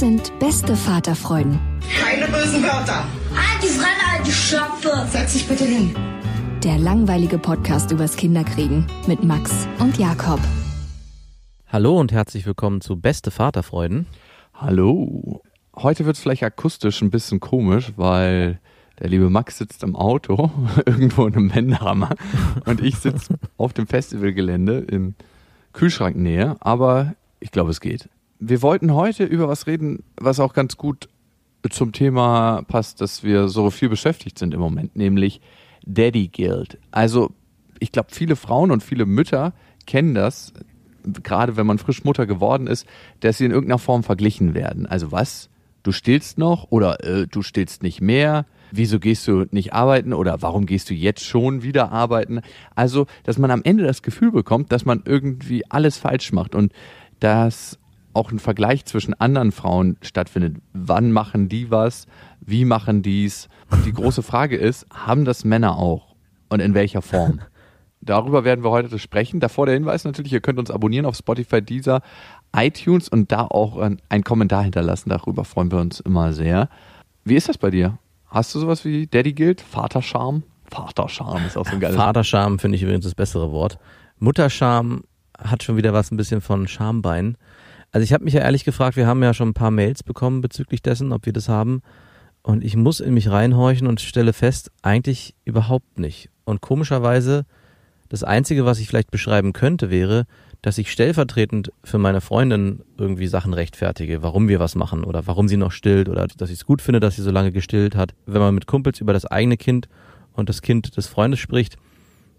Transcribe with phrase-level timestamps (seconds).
[0.00, 1.60] Das sind beste Vaterfreuden.
[2.02, 3.04] Keine bösen Wörter.
[3.62, 5.06] Die Fremde, alte Schöpfe!
[5.10, 5.94] Setz dich bitte hin.
[6.64, 10.40] Der langweilige Podcast übers Kinderkriegen mit Max und Jakob.
[11.66, 14.06] Hallo und herzlich willkommen zu Beste Vaterfreuden.
[14.54, 15.42] Hallo.
[15.76, 18.58] Heute wird es vielleicht akustisch ein bisschen komisch, weil
[19.00, 20.50] der liebe Max sitzt im Auto,
[20.86, 22.14] irgendwo in einem Wendehammer,
[22.64, 25.14] und ich sitze auf dem Festivalgelände in
[25.74, 28.08] Kühlschranknähe, aber ich glaube, es geht.
[28.40, 31.08] Wir wollten heute über was reden, was auch ganz gut
[31.68, 35.42] zum Thema passt, dass wir so viel beschäftigt sind im Moment, nämlich
[35.84, 36.78] Daddy Guild.
[36.90, 37.32] Also,
[37.80, 39.52] ich glaube, viele Frauen und viele Mütter
[39.86, 40.54] kennen das,
[41.22, 42.86] gerade wenn man frisch Mutter geworden ist,
[43.20, 44.86] dass sie in irgendeiner Form verglichen werden.
[44.86, 45.48] Also was?
[45.82, 48.46] Du stillst noch oder äh, du stillst nicht mehr?
[48.70, 52.40] Wieso gehst du nicht arbeiten oder warum gehst du jetzt schon wieder arbeiten?
[52.74, 56.72] Also, dass man am Ende das Gefühl bekommt, dass man irgendwie alles falsch macht und
[57.18, 57.78] dass
[58.12, 60.56] auch ein Vergleich zwischen anderen Frauen stattfindet.
[60.72, 62.06] Wann machen die was?
[62.40, 63.48] Wie machen die's?
[63.70, 66.14] Und die große Frage ist, haben das Männer auch?
[66.48, 67.40] Und in welcher Form?
[68.02, 69.40] Darüber werden wir heute sprechen.
[69.40, 72.00] Davor der Hinweis natürlich, ihr könnt uns abonnieren auf Spotify, Deezer,
[72.56, 75.10] iTunes und da auch ein- einen Kommentar hinterlassen.
[75.10, 76.68] Darüber freuen wir uns immer sehr.
[77.24, 77.98] Wie ist das bei dir?
[78.26, 79.60] Hast du sowas wie Daddy Guild?
[79.60, 80.44] Vaterscham?
[80.70, 83.78] Vaterscham ist auch so ein geiles Vaterscham finde ich übrigens das bessere Wort.
[84.18, 85.02] Mutterscham
[85.38, 87.36] hat schon wieder was ein bisschen von Schambein.
[87.92, 90.40] Also ich habe mich ja ehrlich gefragt, wir haben ja schon ein paar Mails bekommen
[90.40, 91.82] bezüglich dessen, ob wir das haben.
[92.42, 96.30] Und ich muss in mich reinhorchen und stelle fest, eigentlich überhaupt nicht.
[96.44, 97.44] Und komischerweise,
[98.08, 100.26] das Einzige, was ich vielleicht beschreiben könnte, wäre,
[100.62, 105.48] dass ich stellvertretend für meine Freundin irgendwie Sachen rechtfertige, warum wir was machen oder warum
[105.48, 108.14] sie noch stillt oder dass ich es gut finde, dass sie so lange gestillt hat.
[108.26, 109.88] Wenn man mit Kumpels über das eigene Kind
[110.32, 111.76] und das Kind des Freundes spricht,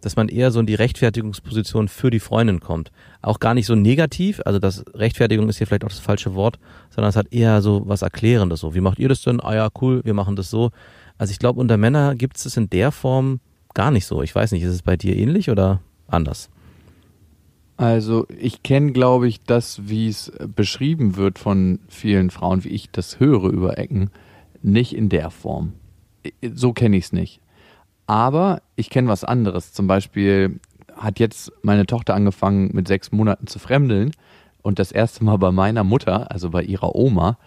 [0.02, 2.92] dass man eher so in die Rechtfertigungsposition für die Freundin kommt.
[3.22, 6.60] Auch gar nicht so negativ, also das Rechtfertigung ist hier vielleicht auch das falsche Wort,
[6.90, 8.76] sondern es hat eher so was Erklärendes so.
[8.76, 9.40] Wie macht ihr das denn?
[9.40, 10.72] Ah ja, cool, wir machen das so.
[11.18, 13.40] Also ich glaube, unter Männern gibt es das in der Form
[13.74, 14.22] gar nicht so.
[14.22, 16.50] Ich weiß nicht, ist es bei dir ähnlich oder anders?
[17.78, 22.92] Also ich kenne, glaube ich, das, wie es beschrieben wird von vielen Frauen, wie ich
[22.92, 24.12] das höre über Ecken,
[24.62, 25.74] nicht in der Form.
[26.54, 27.42] So kenne ich es nicht.
[28.08, 29.74] Aber ich kenne was anderes.
[29.74, 30.60] Zum Beispiel
[30.96, 34.12] hat jetzt meine Tochter angefangen, mit sechs Monaten zu fremdeln
[34.62, 37.38] und das erste Mal bei meiner Mutter, also bei ihrer Oma.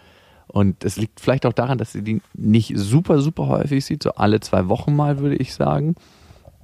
[0.47, 4.13] Und es liegt vielleicht auch daran, dass sie die nicht super, super häufig sieht, so
[4.13, 5.95] alle zwei Wochen mal, würde ich sagen.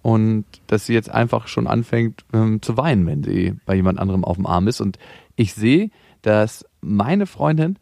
[0.03, 4.25] Und dass sie jetzt einfach schon anfängt ähm, zu weinen, wenn sie bei jemand anderem
[4.25, 4.81] auf dem Arm ist.
[4.81, 4.99] Und
[5.37, 5.91] ich sehe,
[6.23, 7.79] dass meine Freundin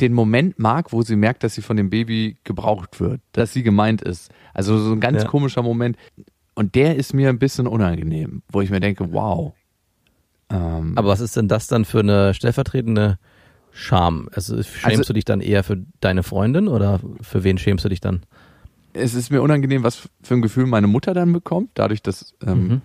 [0.00, 3.62] den Moment mag, wo sie merkt, dass sie von dem Baby gebraucht wird, dass sie
[3.62, 4.30] gemeint ist.
[4.54, 5.28] Also so ein ganz Ja.
[5.28, 5.96] komischer Moment.
[6.54, 9.54] Und der ist mir ein bisschen unangenehm, wo ich mir denke, wow.
[10.50, 13.18] Ähm, Aber was ist denn das dann für eine stellvertretende
[13.72, 14.28] Scham?
[14.32, 17.88] Also schämst Also- du dich dann eher für deine Freundin oder für wen schämst du
[17.88, 18.22] dich dann?
[18.94, 22.66] es ist mir unangenehm, was für ein Gefühl meine Mutter dann bekommt, dadurch, dass ähm,
[22.68, 22.80] Mhm.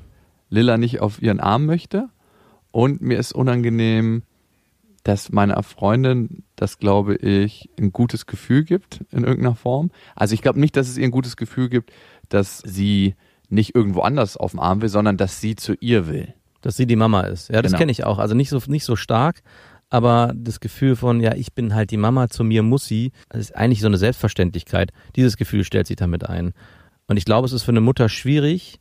[0.50, 2.09] Lilla nicht auf ihren Arm möchte.
[2.71, 4.21] Und mir ist unangenehm,
[5.04, 9.92] dass meiner Freundin das, glaube ich, ein gutes Gefühl gibt in irgendeiner Form.
[10.16, 11.92] Also ich glaube nicht, dass es ihr ein gutes Gefühl gibt,
[12.30, 13.16] dass sie
[13.50, 16.34] nicht irgendwo anders auf dem Arm will, sondern dass sie zu ihr will.
[16.62, 17.50] Dass sie die Mama ist.
[17.50, 17.80] Ja, das Genau.
[17.80, 18.18] kenne ich auch.
[18.18, 19.42] Also nicht so, nicht so stark,
[19.90, 23.42] aber das Gefühl von, ja, ich bin halt die Mama, zu mir muss sie, das
[23.42, 24.92] ist eigentlich so eine Selbstverständlichkeit.
[25.18, 26.54] Dieses Gefühl stellt sich damit ein.
[27.08, 28.80] Und ich glaube, es ist für eine Mutter schwierig,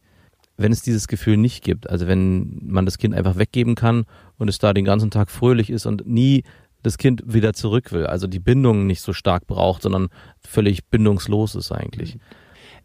[0.56, 1.88] wenn es dieses Gefühl nicht gibt.
[1.88, 4.04] Also wenn man das Kind einfach weggeben kann
[4.38, 6.44] und es da den ganzen Tag fröhlich ist und nie
[6.82, 8.06] das Kind wieder zurück will.
[8.06, 10.08] Also die Bindung nicht so stark braucht, sondern
[10.40, 12.18] völlig bindungslos ist eigentlich.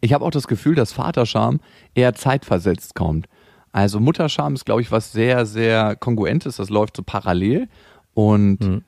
[0.01, 1.59] Ich habe auch das Gefühl, dass Vaterscham
[1.95, 3.27] eher zeitversetzt kommt.
[3.71, 6.57] Also Mutterscham ist, glaube ich, was sehr, sehr kongruentes.
[6.57, 7.67] Das läuft so parallel.
[8.13, 8.83] Und Mhm.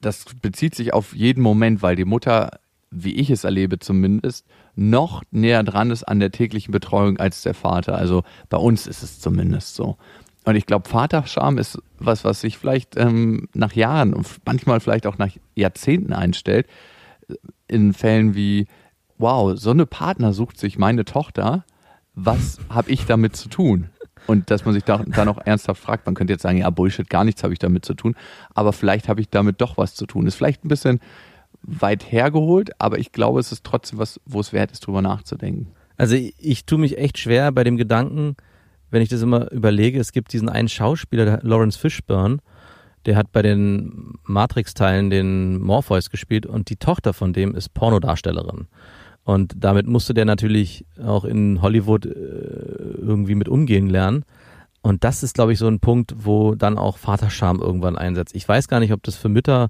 [0.00, 2.58] das bezieht sich auf jeden Moment, weil die Mutter,
[2.90, 7.54] wie ich es erlebe zumindest, noch näher dran ist an der täglichen Betreuung als der
[7.54, 7.96] Vater.
[7.96, 9.96] Also bei uns ist es zumindest so.
[10.44, 15.06] Und ich glaube, Vaterscham ist was, was sich vielleicht ähm, nach Jahren und manchmal vielleicht
[15.06, 16.68] auch nach Jahrzehnten einstellt.
[17.66, 18.68] In Fällen wie,
[19.18, 21.64] wow, so eine Partner sucht sich meine Tochter.
[22.14, 23.90] Was habe ich damit zu tun?
[24.28, 27.10] Und dass man sich da, dann auch ernsthaft fragt, man könnte jetzt sagen, ja, Bullshit,
[27.10, 28.14] gar nichts habe ich damit zu tun.
[28.54, 30.26] Aber vielleicht habe ich damit doch was zu tun.
[30.26, 31.00] Ist vielleicht ein bisschen
[31.66, 35.68] weit hergeholt, aber ich glaube, es ist trotzdem was, wo es wert ist, drüber nachzudenken.
[35.96, 38.36] Also ich, ich tue mich echt schwer bei dem Gedanken,
[38.90, 42.38] wenn ich das immer überlege, es gibt diesen einen Schauspieler, Lawrence Fishburne,
[43.04, 48.66] der hat bei den Matrix-Teilen den Morpheus gespielt und die Tochter von dem ist Pornodarstellerin.
[49.24, 54.24] Und damit musste der natürlich auch in Hollywood äh, irgendwie mit umgehen lernen.
[54.82, 58.36] Und das ist, glaube ich, so ein Punkt, wo dann auch Vaterscham irgendwann einsetzt.
[58.36, 59.68] Ich weiß gar nicht, ob das für Mütter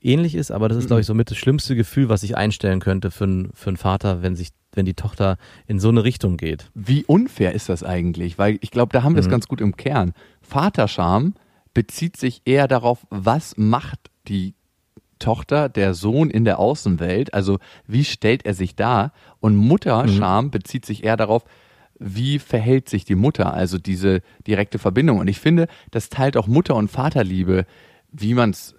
[0.00, 2.80] ähnlich ist, aber das ist, glaube ich, so mit das schlimmste Gefühl, was ich einstellen
[2.80, 5.36] könnte für, einen- für einen Vater, wenn sich, wenn die Tochter
[5.66, 6.70] in so eine Richtung geht.
[6.74, 8.38] Wie unfair ist das eigentlich?
[8.38, 9.30] Weil ich glaube, da haben wir es Mhm.
[9.32, 10.12] ganz gut im Kern.
[10.40, 11.34] Vaterscham
[11.74, 13.98] bezieht sich eher darauf, was macht
[14.28, 14.54] die
[15.18, 19.12] Tochter, der Sohn in der Außenwelt, also wie stellt er sich dar?
[19.40, 21.44] Und Mutterscham bezieht sich eher darauf,
[21.98, 25.18] wie verhält sich die Mutter, also diese direkte Verbindung.
[25.20, 27.66] Und ich finde, das teilt auch Mutter- und Vaterliebe,
[28.10, 28.74] wie man es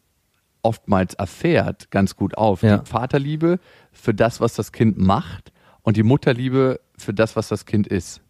[0.63, 2.63] oftmals erfährt, ganz gut auf.
[2.63, 2.77] Ja.
[2.77, 3.59] Die Vaterliebe
[3.91, 5.51] für das, was das Kind macht
[5.83, 8.21] und die Mutterliebe für das, was das Kind ist.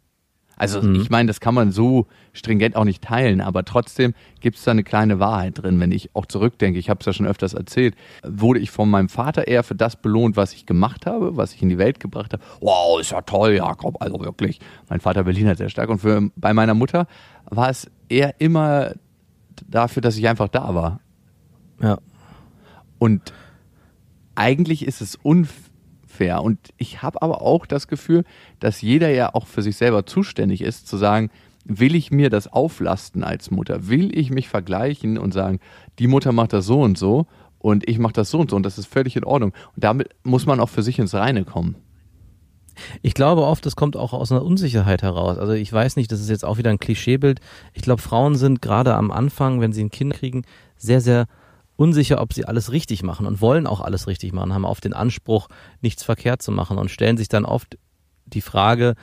[0.55, 4.63] Also ich meine, das kann man so stringent auch nicht teilen, aber trotzdem gibt es
[4.63, 5.79] da eine kleine Wahrheit drin.
[5.79, 9.09] Wenn ich auch zurückdenke, ich habe es ja schon öfters erzählt, wurde ich von meinem
[9.09, 12.33] Vater eher für das belohnt, was ich gemacht habe, was ich in die Welt gebracht
[12.33, 12.43] habe.
[12.61, 14.59] Wow, ist ja toll, Jakob, also wirklich.
[14.89, 15.89] Mein Vater Berliner sehr stark.
[15.89, 17.07] Und für, bei meiner Mutter
[17.45, 18.93] war es eher immer
[19.67, 20.99] dafür, dass ich einfach da war.
[21.81, 21.97] Ja.
[23.03, 23.33] Und
[24.33, 26.41] eigentlich ist es unfair.
[26.41, 28.23] Und ich habe aber auch das Gefühl,
[28.61, 31.29] dass jeder ja auch für sich selber zuständig ist, zu sagen,
[31.65, 33.89] will ich mir das auflasten als Mutter?
[33.89, 35.59] Will ich mich vergleichen und sagen,
[35.99, 37.27] die Mutter macht das so und so
[37.59, 39.51] und ich mache das so und so und das ist völlig in Ordnung.
[39.75, 41.75] Und damit muss man auch für sich ins Reine kommen.
[43.01, 45.37] Ich glaube oft, das kommt auch aus einer Unsicherheit heraus.
[45.37, 47.41] Also ich weiß nicht, das ist jetzt auch wieder ein Klischeebild.
[47.73, 50.43] Ich glaube, Frauen sind gerade am Anfang, wenn sie ein Kind kriegen,
[50.77, 51.27] sehr, sehr
[51.83, 54.93] unsicher, ob sie alles richtig machen und wollen auch alles richtig machen, haben oft den
[54.93, 55.49] Anspruch,
[55.81, 57.77] nichts verkehrt zu machen und stellen sich dann oft
[58.25, 58.95] die Frage,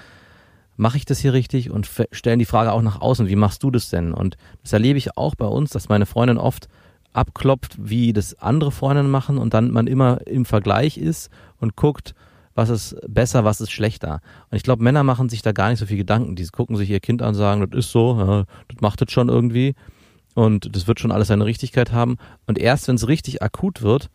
[0.76, 1.70] mache ich das hier richtig?
[1.70, 4.14] Und stellen die Frage auch nach außen, wie machst du das denn?
[4.14, 6.68] Und das erlebe ich auch bei uns, dass meine Freundin oft
[7.12, 11.28] abklopft, wie das andere Freundinnen machen und dann man immer im Vergleich ist
[11.58, 12.14] und guckt,
[12.54, 14.20] was ist besser, was ist schlechter.
[14.50, 16.34] Und ich glaube, Männer machen sich da gar nicht so viel Gedanken.
[16.34, 19.28] Die gucken sich ihr Kind an und sagen, das ist so, das macht das schon
[19.28, 19.74] irgendwie
[20.34, 22.16] und das wird schon alles seine Richtigkeit haben.
[22.46, 24.10] Und erst wenn es richtig akut wird,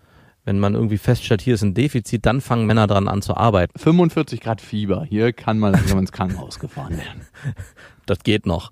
[0.46, 3.78] wenn man irgendwie feststellt, hier ist ein Defizit, dann fangen Männer dran an zu arbeiten.
[3.80, 7.22] 45 Grad Fieber, hier kann man langsam ins Krankenhaus gefahren werden.
[8.06, 8.72] das geht noch.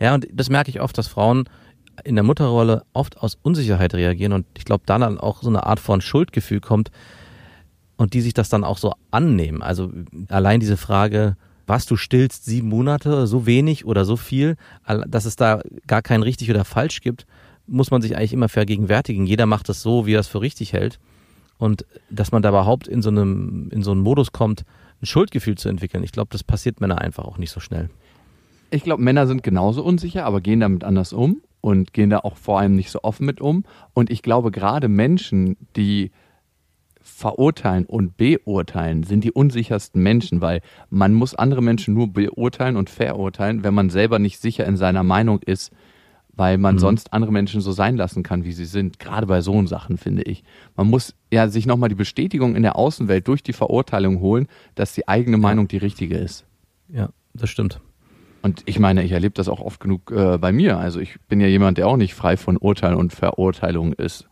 [0.00, 1.44] Ja, und das merke ich oft, dass Frauen
[2.04, 5.66] in der Mutterrolle oft aus Unsicherheit reagieren und ich glaube, da dann auch so eine
[5.66, 6.90] Art von Schuldgefühl kommt
[7.96, 9.62] und die sich das dann auch so annehmen.
[9.62, 9.92] Also
[10.28, 11.36] allein diese Frage,
[11.66, 14.56] was du stillst sieben Monate, so wenig oder so viel,
[15.06, 17.26] dass es da gar kein richtig oder falsch gibt,
[17.66, 19.26] muss man sich eigentlich immer vergegenwärtigen.
[19.26, 20.98] Jeder macht es so, wie er es für richtig hält.
[21.58, 24.64] Und dass man da überhaupt in so einem, in so einen Modus kommt,
[25.00, 27.88] ein Schuldgefühl zu entwickeln, ich glaube, das passiert Männer einfach auch nicht so schnell.
[28.70, 32.36] Ich glaube, Männer sind genauso unsicher, aber gehen damit anders um und gehen da auch
[32.36, 33.64] vor allem nicht so offen mit um.
[33.94, 36.10] Und ich glaube, gerade Menschen, die
[37.12, 42.90] verurteilen und beurteilen, sind die unsichersten Menschen, weil man muss andere Menschen nur beurteilen und
[42.90, 45.72] verurteilen, wenn man selber nicht sicher in seiner Meinung ist,
[46.34, 48.98] weil man sonst andere Menschen so sein lassen kann, wie sie sind.
[48.98, 50.44] Gerade bei so Sachen, finde ich.
[50.76, 54.94] Man muss ja sich nochmal die Bestätigung in der Außenwelt durch die Verurteilung holen, dass
[54.94, 56.46] die eigene Meinung die richtige ist.
[56.88, 57.80] Ja, das stimmt.
[58.40, 60.78] Und ich meine, ich erlebe das auch oft genug äh, bei mir.
[60.78, 64.26] Also ich bin ja jemand, der auch nicht frei von Urteil und Verurteilung ist.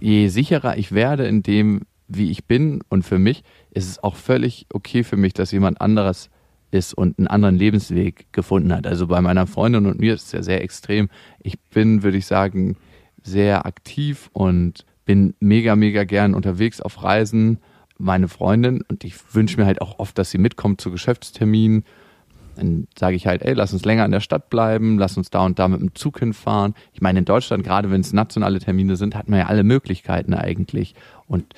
[0.00, 4.16] Je sicherer ich werde in dem, wie ich bin und für mich, ist es auch
[4.16, 6.30] völlig okay für mich, dass jemand anderes
[6.70, 8.86] ist und einen anderen Lebensweg gefunden hat.
[8.86, 11.08] Also bei meiner Freundin und mir ist es ja sehr extrem.
[11.40, 12.76] Ich bin, würde ich sagen,
[13.22, 17.58] sehr aktiv und bin mega, mega gern unterwegs auf Reisen.
[17.98, 21.84] Meine Freundin und ich wünsche mir halt auch oft, dass sie mitkommt zu Geschäftsterminen.
[22.56, 25.44] Dann sage ich halt, ey, lass uns länger in der Stadt bleiben, lass uns da
[25.44, 26.74] und da mit dem Zug hinfahren.
[26.92, 30.34] Ich meine, in Deutschland, gerade wenn es nationale Termine sind, hat man ja alle Möglichkeiten
[30.34, 30.94] eigentlich.
[31.26, 31.54] Und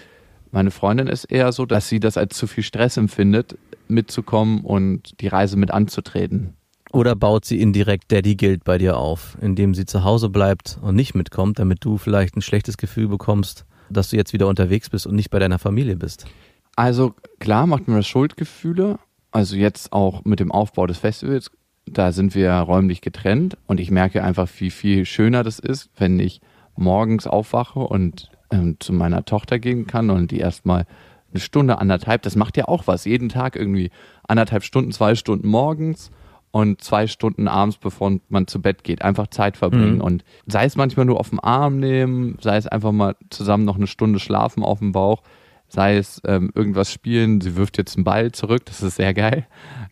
[0.50, 3.57] meine Freundin ist eher so, dass sie das als zu viel Stress empfindet,
[3.88, 6.54] mitzukommen und die Reise mit anzutreten.
[6.92, 10.97] Oder baut sie indirekt Daddy Guild bei dir auf, indem sie zu Hause bleibt und
[10.97, 15.07] nicht mitkommt, damit du vielleicht ein schlechtes Gefühl bekommst, dass du jetzt wieder unterwegs bist
[15.07, 16.26] und nicht bei deiner Familie bist?
[16.75, 18.99] Also klar macht mir das Schuldgefühle.
[19.30, 21.52] Also jetzt auch mit dem Aufbau des Festivals,
[21.87, 26.19] da sind wir räumlich getrennt und ich merke einfach, wie viel schöner das ist, wenn
[26.19, 26.40] ich
[26.76, 30.87] morgens aufwache und ähm, zu meiner Tochter gehen kann und die erstmal
[31.33, 33.04] eine Stunde, anderthalb, das macht ja auch was.
[33.04, 33.90] Jeden Tag irgendwie
[34.26, 36.11] anderthalb Stunden, zwei Stunden morgens
[36.50, 39.02] und zwei Stunden abends, bevor man zu Bett geht.
[39.02, 39.97] Einfach Zeit verbringen.
[39.97, 40.00] Mhm.
[40.00, 43.76] Und sei es manchmal nur auf dem Arm nehmen, sei es einfach mal zusammen noch
[43.76, 45.23] eine Stunde schlafen auf dem Bauch,
[45.69, 47.40] sei es ähm, irgendwas spielen.
[47.40, 49.47] Sie wirft jetzt einen Ball zurück, das ist sehr geil.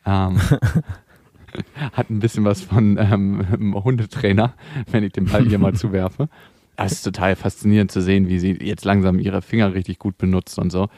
[0.05, 0.41] Ähm,
[1.93, 4.55] hat ein bisschen was von ähm, einem Hundetrainer,
[4.91, 6.29] wenn ich den Ball ihr mal zuwerfe.
[6.87, 10.59] Es ist total faszinierend zu sehen, wie sie jetzt langsam ihre Finger richtig gut benutzt
[10.59, 10.89] und so.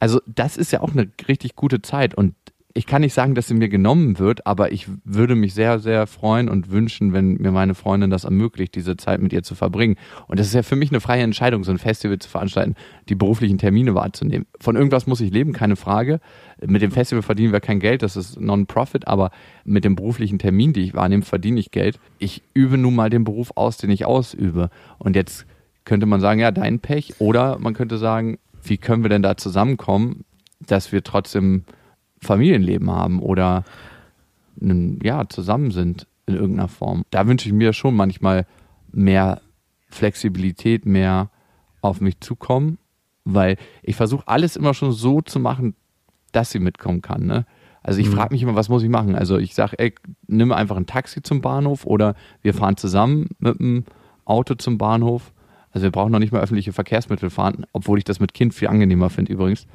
[0.00, 2.34] Also das ist ja auch eine richtig gute Zeit und
[2.74, 6.06] ich kann nicht sagen, dass sie mir genommen wird, aber ich würde mich sehr, sehr
[6.06, 9.96] freuen und wünschen, wenn mir meine Freundin das ermöglicht, diese Zeit mit ihr zu verbringen.
[10.26, 12.74] Und das ist ja für mich eine freie Entscheidung, so ein Festival zu veranstalten,
[13.08, 14.46] die beruflichen Termine wahrzunehmen.
[14.60, 16.20] Von irgendwas muss ich leben, keine Frage.
[16.64, 19.30] Mit dem Festival verdienen wir kein Geld, das ist Non-Profit, aber
[19.64, 21.98] mit dem beruflichen Termin, die ich wahrnehme, verdiene ich Geld.
[22.18, 24.68] Ich übe nun mal den Beruf aus, den ich ausübe.
[24.98, 25.46] Und jetzt
[25.84, 27.14] könnte man sagen, ja, dein Pech.
[27.18, 30.24] Oder man könnte sagen, wie können wir denn da zusammenkommen,
[30.60, 31.64] dass wir trotzdem
[32.20, 33.64] Familienleben haben oder
[34.60, 37.04] einen, ja, zusammen sind in irgendeiner Form.
[37.10, 38.46] Da wünsche ich mir schon manchmal
[38.92, 39.40] mehr
[39.88, 41.30] Flexibilität, mehr
[41.80, 42.78] auf mich zukommen,
[43.24, 45.74] weil ich versuche alles immer schon so zu machen,
[46.32, 47.24] dass sie mitkommen kann.
[47.26, 47.46] Ne?
[47.82, 48.12] Also ich Mhm.
[48.12, 49.14] frage mich immer, was muss ich machen?
[49.14, 49.94] Also ich sage, ey,
[50.26, 53.84] nimm einfach ein Taxi zum Bahnhof oder wir fahren zusammen mit dem
[54.24, 55.32] Auto zum Bahnhof.
[55.70, 58.68] Also wir brauchen noch nicht mal öffentliche Verkehrsmittel fahren, obwohl ich das mit Kind viel
[58.68, 59.66] angenehmer finde übrigens.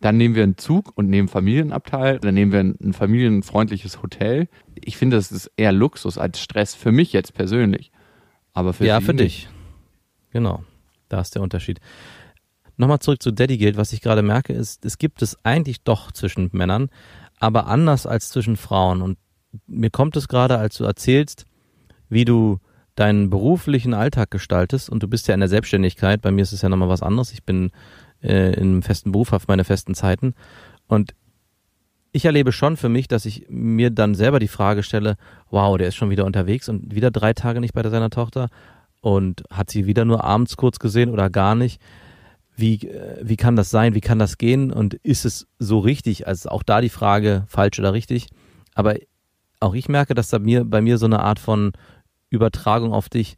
[0.00, 2.18] Dann nehmen wir einen Zug und nehmen Familienabteil.
[2.18, 4.48] Dann nehmen wir ein, ein familienfreundliches Hotel.
[4.74, 7.92] Ich finde, das ist eher Luxus als Stress für mich jetzt persönlich.
[8.52, 9.46] Aber für ja, für nicht.
[9.46, 9.48] dich.
[10.32, 10.64] Genau.
[11.08, 11.80] Da ist der Unterschied.
[12.76, 13.76] Nochmal zurück zu Daddy Guild.
[13.76, 16.90] Was ich gerade merke, ist, es gibt es eigentlich doch zwischen Männern,
[17.38, 19.00] aber anders als zwischen Frauen.
[19.00, 19.18] Und
[19.66, 21.46] mir kommt es gerade, als du erzählst,
[22.08, 22.58] wie du
[22.96, 26.22] deinen beruflichen Alltag gestaltest und du bist ja in der Selbstständigkeit.
[26.22, 27.32] Bei mir ist es ja nochmal was anderes.
[27.32, 27.70] Ich bin
[28.26, 30.34] äh, in einem festen Beruf, habe meine festen Zeiten.
[30.86, 31.14] Und
[32.12, 35.16] ich erlebe schon für mich, dass ich mir dann selber die Frage stelle,
[35.50, 38.48] wow, der ist schon wieder unterwegs und wieder drei Tage nicht bei seiner Tochter
[39.00, 41.80] und hat sie wieder nur abends kurz gesehen oder gar nicht.
[42.56, 43.94] Wie, äh, wie kann das sein?
[43.94, 44.72] Wie kann das gehen?
[44.72, 46.26] Und ist es so richtig?
[46.26, 48.28] Also auch da die Frage, falsch oder richtig.
[48.74, 48.94] Aber
[49.60, 51.72] auch ich merke, dass da mir, bei mir so eine Art von
[52.30, 53.36] Übertragung auf dich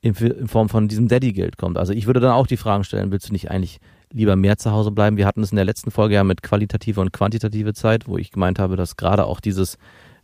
[0.00, 1.78] in, in Form von diesem Daddy-Geld kommt.
[1.78, 3.80] Also ich würde dann auch die Fragen stellen, willst du nicht eigentlich
[4.12, 5.16] lieber mehr zu Hause bleiben?
[5.16, 8.30] Wir hatten es in der letzten Folge ja mit qualitative und quantitative Zeit, wo ich
[8.30, 9.78] gemeint habe, dass gerade auch dieses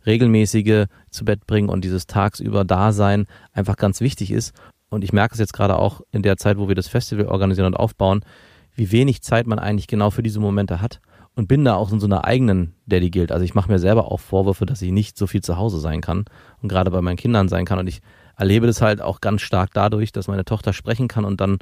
[0.05, 4.53] regelmäßige zu Bett bringen und dieses tagsüber Dasein einfach ganz wichtig ist.
[4.89, 7.67] Und ich merke es jetzt gerade auch in der Zeit, wo wir das Festival organisieren
[7.67, 8.21] und aufbauen,
[8.75, 11.01] wie wenig Zeit man eigentlich genau für diese Momente hat.
[11.37, 13.33] Und bin da auch in so einer eigenen Daddy Guild.
[13.33, 15.99] Also ich mache mir selber auch Vorwürfe, dass ich nicht so viel zu Hause sein
[15.99, 16.23] kann
[16.61, 17.77] und gerade bei meinen Kindern sein kann.
[17.77, 18.01] Und ich
[18.37, 21.57] erlebe das halt auch ganz stark dadurch, dass meine Tochter sprechen kann und dann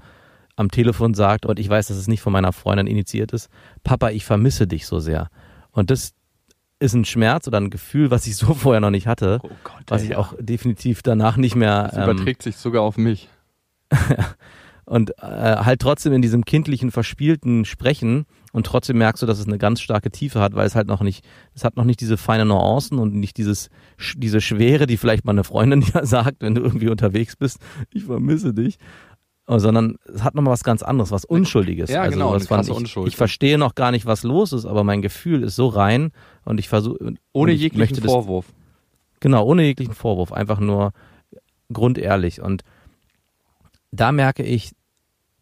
[0.56, 3.50] am Telefon sagt, und ich weiß, dass es nicht von meiner Freundin initiiert ist,
[3.84, 5.30] Papa, ich vermisse dich so sehr.
[5.72, 6.14] Und das
[6.80, 9.84] ist ein Schmerz oder ein Gefühl, was ich so vorher noch nicht hatte, Oh Gott,
[9.88, 13.30] was ich auch definitiv danach nicht mehr Das ähm, überträgt sich sogar auf mich.
[14.86, 19.48] und äh, halt trotzdem in diesem kindlichen, verspielten Sprechen und trotzdem merkst du, dass es
[19.48, 22.18] eine ganz starke Tiefe hat, weil es halt noch nicht, es hat noch nicht diese
[22.18, 23.70] feine Nuancen und nicht dieses,
[24.16, 27.60] diese Schwere, die vielleicht mal eine Freundin dir sagt, wenn du irgendwie unterwegs bist,
[27.92, 28.78] ich vermisse dich.
[29.46, 31.90] Oh, sondern es hat nochmal was ganz anderes, was Unschuldiges.
[31.90, 33.08] Ja, also genau, was krasse ich, Unschuld.
[33.10, 36.12] ich verstehe noch gar nicht, was los ist, aber mein Gefühl ist so rein
[36.46, 37.16] und ich versuche.
[37.34, 38.46] Ohne ich jeglichen das- Vorwurf.
[39.20, 40.92] Genau, ohne jeglichen Vorwurf, einfach nur
[41.72, 42.42] grundehrlich.
[42.42, 42.64] Und
[43.92, 44.72] da merke ich,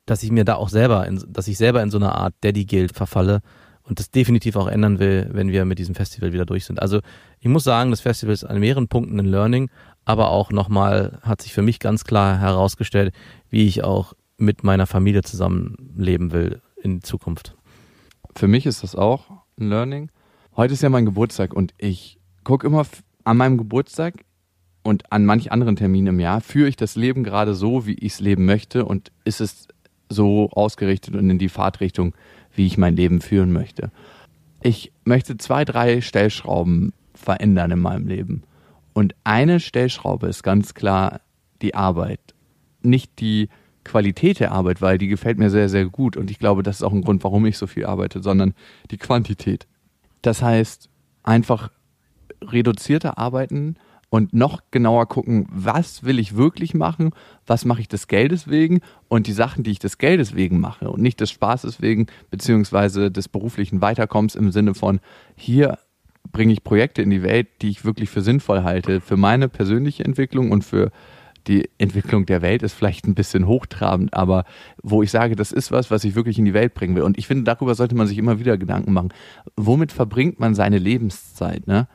[0.05, 2.95] dass ich mir da auch selber, in, dass ich selber in so eine Art Daddy-Guild
[2.95, 3.41] verfalle
[3.83, 6.81] und das definitiv auch ändern will, wenn wir mit diesem Festival wieder durch sind.
[6.81, 7.01] Also
[7.39, 9.69] ich muss sagen, das Festival ist an mehreren Punkten ein Learning,
[10.05, 13.13] aber auch nochmal hat sich für mich ganz klar herausgestellt,
[13.49, 17.55] wie ich auch mit meiner Familie zusammenleben will in Zukunft.
[18.35, 19.29] Für mich ist das auch
[19.59, 20.09] ein Learning.
[20.55, 22.85] Heute ist ja mein Geburtstag und ich gucke immer
[23.23, 24.15] an meinem Geburtstag
[24.83, 28.13] und an manch anderen Terminen im Jahr, führe ich das Leben gerade so, wie ich
[28.13, 29.67] es leben möchte und ist es
[30.09, 32.15] so ausgerichtet und in die Fahrtrichtung,
[32.53, 33.91] wie ich mein Leben führen möchte.
[34.63, 38.43] Ich möchte zwei, drei Stellschrauben verändern in meinem Leben.
[38.93, 41.21] Und eine Stellschraube ist ganz klar
[41.61, 42.19] die Arbeit.
[42.81, 43.49] Nicht die
[43.83, 46.83] Qualität der Arbeit, weil die gefällt mir sehr, sehr gut und ich glaube, das ist
[46.83, 48.53] auch ein Grund, warum ich so viel arbeite, sondern
[48.91, 49.67] die Quantität.
[50.21, 50.89] Das heißt,
[51.23, 51.71] einfach
[52.43, 53.75] reduzierter arbeiten
[54.09, 57.11] und noch genauer gucken, was will ich wirklich machen,
[57.47, 60.91] was mache ich des Geldes wegen und die Sachen, die ich des Geldes wegen mache
[60.91, 64.99] und nicht des Spaßes wegen, beziehungsweise des beruflichen Weiterkommens im Sinne von,
[65.35, 65.79] hier
[66.31, 70.03] bringe ich Projekte in die Welt, die ich wirklich für sinnvoll halte, für meine persönliche
[70.05, 70.91] Entwicklung und für
[71.47, 74.45] die Entwicklung der Welt ist vielleicht ein bisschen hochtrabend, aber
[74.83, 77.03] wo ich sage, das ist was, was ich wirklich in die Welt bringen will.
[77.03, 79.09] Und ich finde, darüber sollte man sich immer wieder Gedanken machen.
[79.55, 81.65] Womit verbringt man seine Lebenszeit?
[81.65, 81.87] Ne?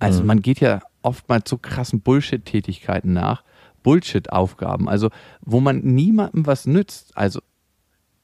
[0.00, 0.26] Also Mhm.
[0.26, 3.44] man geht ja oftmals so krassen Bullshit-Tätigkeiten nach,
[3.84, 7.40] Bullshit-Aufgaben, also wo man niemandem was nützt, also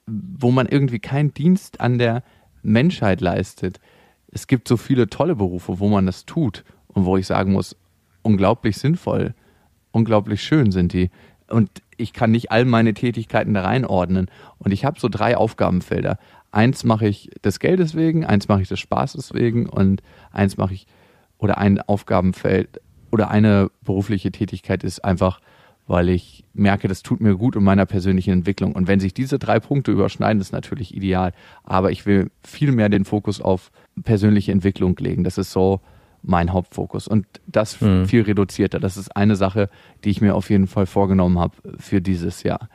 [0.06, 2.24] wo man irgendwie keinen Dienst an der
[2.62, 3.78] Menschheit leistet.
[4.32, 7.76] Es gibt so viele tolle Berufe, wo man das tut und wo ich sagen muss,
[8.22, 9.34] unglaublich sinnvoll,
[9.92, 11.10] unglaublich schön sind die.
[11.48, 14.30] Und ich kann nicht all meine Tätigkeiten da reinordnen.
[14.58, 16.18] Und ich habe so drei Aufgabenfelder.
[16.52, 20.74] Eins mache ich des Geldes wegen, eins mache ich des Spaßes wegen und eins mache
[20.74, 20.86] ich
[21.38, 25.40] oder ein Aufgabenfeld oder eine berufliche Tätigkeit ist einfach,
[25.86, 28.72] weil ich merke, das tut mir gut in meiner persönlichen Entwicklung.
[28.72, 31.32] Und wenn sich diese drei Punkte überschneiden, ist natürlich ideal.
[31.64, 33.72] Aber ich will viel mehr den Fokus auf
[34.02, 35.24] persönliche Entwicklung legen.
[35.24, 35.80] Das ist so
[36.22, 37.08] mein Hauptfokus.
[37.08, 38.06] Und das Mhm.
[38.06, 38.78] viel reduzierter.
[38.78, 39.68] Das ist eine Sache,
[40.04, 42.68] die ich mir auf jeden Fall vorgenommen habe für dieses Jahr.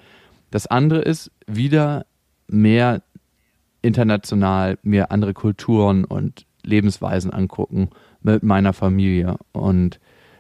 [0.52, 2.06] Das andere ist wieder
[2.48, 3.02] mehr
[3.82, 7.90] international, mir andere Kulturen und Lebensweisen angucken
[8.22, 9.38] mit meiner Familie.
[9.52, 10.00] Und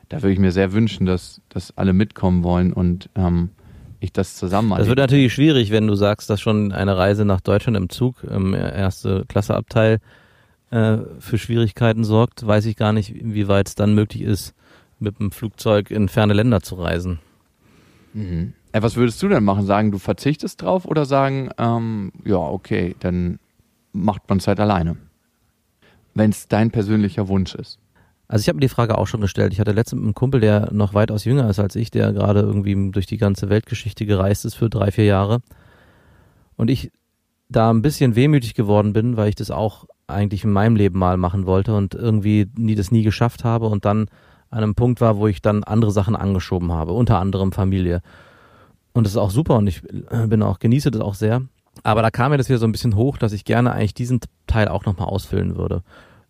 [0.09, 3.49] da würde ich mir sehr wünschen, dass, dass alle mitkommen wollen und ähm,
[3.99, 7.41] ich das zusammen Das wird natürlich schwierig, wenn du sagst, dass schon eine Reise nach
[7.41, 9.99] Deutschland im Zug im erste Klasseabteil
[10.71, 12.45] äh, für Schwierigkeiten sorgt.
[12.45, 14.53] Weiß ich gar nicht, inwieweit es dann möglich ist,
[14.99, 17.19] mit dem Flugzeug in ferne Länder zu reisen.
[18.13, 18.53] Mhm.
[18.71, 19.65] Äh, was würdest du denn machen?
[19.65, 23.39] Sagen, du verzichtest drauf oder sagen, ähm, ja, okay, dann
[23.93, 24.97] macht man es halt alleine?
[26.13, 27.79] Wenn es dein persönlicher Wunsch ist.
[28.27, 29.53] Also ich habe mir die Frage auch schon gestellt.
[29.53, 32.91] Ich hatte letztens einen Kumpel, der noch weitaus jünger ist als ich, der gerade irgendwie
[32.91, 35.41] durch die ganze Weltgeschichte gereist ist für drei, vier Jahre.
[36.55, 36.91] Und ich
[37.49, 41.17] da ein bisschen wehmütig geworden bin, weil ich das auch eigentlich in meinem Leben mal
[41.17, 44.07] machen wollte und irgendwie nie das nie geschafft habe und dann
[44.49, 48.01] an einem Punkt war, wo ich dann andere Sachen angeschoben habe, unter anderem Familie.
[48.93, 51.41] Und das ist auch super und ich äh, bin auch, genieße das auch sehr.
[51.83, 54.21] Aber da kam mir das wieder so ein bisschen hoch, dass ich gerne eigentlich diesen
[54.47, 55.83] Teil auch nochmal ausfüllen würde.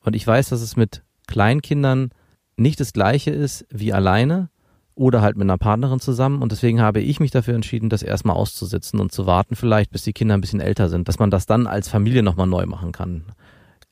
[0.03, 2.09] Und ich weiß, dass es mit Kleinkindern
[2.57, 4.49] nicht das gleiche ist wie alleine
[4.95, 6.41] oder halt mit einer Partnerin zusammen.
[6.41, 10.03] Und deswegen habe ich mich dafür entschieden, das erstmal auszusitzen und zu warten, vielleicht bis
[10.03, 12.91] die Kinder ein bisschen älter sind, dass man das dann als Familie nochmal neu machen
[12.91, 13.25] kann.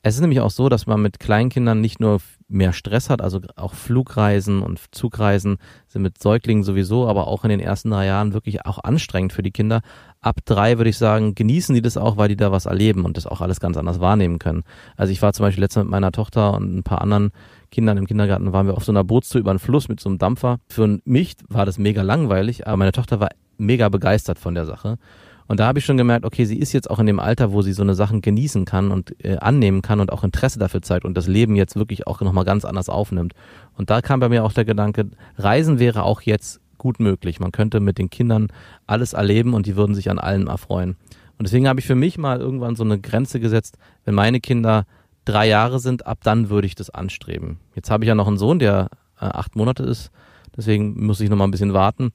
[0.06, 3.40] Es ist nämlich auch so, dass man mit Kleinkindern nicht nur mehr Stress hat, also
[3.56, 5.56] auch Flugreisen und Zugreisen
[5.88, 9.42] sind mit Säuglingen sowieso, aber auch in den ersten drei Jahren wirklich auch anstrengend für
[9.42, 9.80] die Kinder.
[10.20, 13.16] Ab drei würde ich sagen, genießen die das auch, weil die da was erleben und
[13.16, 14.64] das auch alles ganz anders wahrnehmen können.
[14.98, 17.30] Also ich war zum Beispiel letztens mit meiner Tochter und ein paar anderen
[17.70, 20.18] Kindern im Kindergarten, waren wir auf so einer Bootstour über einen Fluss mit so einem
[20.18, 20.58] Dampfer.
[20.68, 24.98] Für mich war das mega langweilig, aber meine Tochter war mega begeistert von der Sache.
[25.46, 27.62] Und da habe ich schon gemerkt, okay, sie ist jetzt auch in dem Alter, wo
[27.62, 31.04] sie so eine Sachen genießen kann und äh, annehmen kann und auch Interesse dafür zeigt
[31.04, 33.34] und das Leben jetzt wirklich auch nochmal ganz anders aufnimmt.
[33.76, 37.40] Und da kam bei mir auch der Gedanke, Reisen wäre auch jetzt gut möglich.
[37.40, 38.48] Man könnte mit den Kindern
[38.86, 40.96] alles erleben und die würden sich an allem erfreuen.
[41.38, 44.86] Und deswegen habe ich für mich mal irgendwann so eine Grenze gesetzt, wenn meine Kinder
[45.24, 47.58] drei Jahre sind, ab dann würde ich das anstreben.
[47.74, 48.88] Jetzt habe ich ja noch einen Sohn, der
[49.20, 50.10] äh, acht Monate ist,
[50.56, 52.12] deswegen muss ich noch mal ein bisschen warten.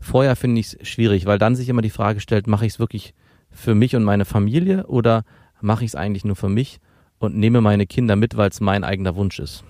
[0.00, 2.78] Vorher finde ich es schwierig, weil dann sich immer die Frage stellt, mache ich es
[2.78, 3.14] wirklich
[3.50, 5.24] für mich und meine Familie oder
[5.60, 6.80] mache ich es eigentlich nur für mich
[7.18, 9.62] und nehme meine Kinder mit, weil es mein eigener Wunsch ist.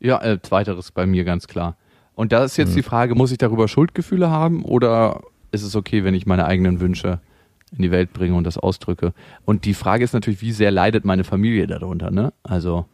[0.00, 1.76] Ja, äh, zweiteres bei mir ganz klar.
[2.14, 2.76] Und da ist jetzt Mhm.
[2.76, 5.22] die Frage, muss ich darüber Schuldgefühle haben oder
[5.52, 7.20] ist es okay, wenn ich meine eigenen Wünsche
[7.74, 9.14] in die Welt bringe und das ausdrücke?
[9.44, 12.32] Und die Frage ist natürlich, wie sehr leidet meine Familie darunter, ne?
[12.42, 12.86] Also,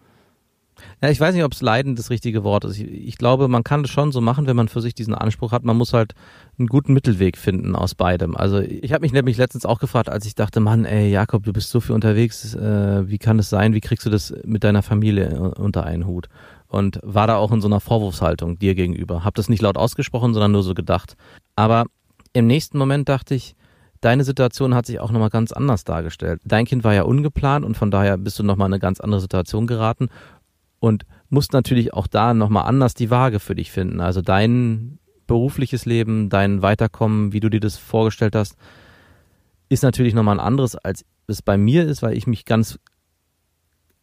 [1.02, 2.78] Ja, ich weiß nicht, ob es Leiden das richtige Wort ist.
[2.78, 5.52] Ich, ich glaube, man kann das schon so machen, wenn man für sich diesen Anspruch
[5.52, 5.64] hat.
[5.64, 6.14] Man muss halt
[6.58, 8.36] einen guten Mittelweg finden aus beidem.
[8.36, 11.52] Also ich habe mich nämlich letztens auch gefragt, als ich dachte, Mann, ey Jakob, du
[11.52, 12.54] bist so viel unterwegs.
[12.54, 13.74] Äh, wie kann das sein?
[13.74, 16.28] Wie kriegst du das mit deiner Familie äh, unter einen Hut?
[16.68, 19.24] Und war da auch in so einer Vorwurfshaltung dir gegenüber.
[19.24, 21.16] Hab das nicht laut ausgesprochen, sondern nur so gedacht.
[21.56, 21.84] Aber
[22.32, 23.54] im nächsten Moment dachte ich,
[24.04, 26.40] deine Situation hat sich auch nochmal ganz anders dargestellt.
[26.44, 29.20] Dein Kind war ja ungeplant und von daher bist du nochmal in eine ganz andere
[29.20, 30.08] Situation geraten
[30.84, 34.02] und musst natürlich auch da nochmal anders die Waage für dich finden.
[34.02, 38.56] Also dein berufliches Leben, dein Weiterkommen, wie du dir das vorgestellt hast,
[39.70, 42.78] ist natürlich nochmal ein anderes, als es bei mir ist, weil ich mich ganz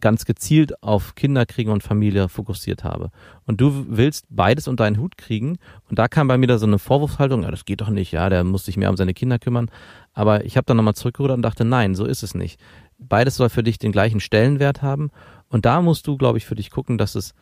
[0.02, 3.12] ganz gezielt auf Kinder kriegen und Familie fokussiert habe.
[3.46, 5.60] Und du willst beides unter einen Hut kriegen.
[5.88, 8.28] Und da kam bei mir da so eine Vorwurfshaltung, ja, das geht doch nicht, ja,
[8.28, 9.70] der muss sich mehr um seine Kinder kümmern.
[10.14, 12.60] Aber ich habe dann nochmal zurückgerudert und dachte, nein, so ist es nicht.
[13.02, 15.12] Beides soll für dich den gleichen Stellenwert haben.
[15.50, 17.34] Und da musst du, glaube ich, für dich gucken, dass es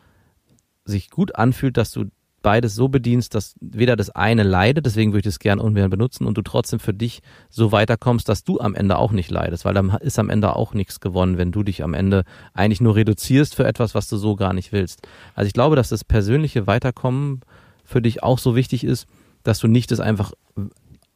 [0.84, 2.06] sich gut anfühlt, dass du
[2.42, 6.26] beides so bedienst, dass weder das eine leidet, deswegen würde ich es gern ungern benutzen
[6.26, 7.20] und du trotzdem für dich
[7.50, 10.72] so weiterkommst, dass du am Ende auch nicht leidest, weil dann ist am Ende auch
[10.74, 14.36] nichts gewonnen, wenn du dich am Ende eigentlich nur reduzierst für etwas, was du so
[14.36, 15.02] gar nicht willst.
[15.34, 17.40] Also ich glaube, dass das persönliche Weiterkommen
[17.84, 19.06] für dich auch so wichtig ist,
[19.42, 20.32] dass du nicht das einfach